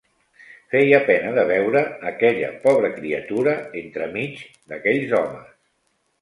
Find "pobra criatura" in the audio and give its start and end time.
2.63-3.55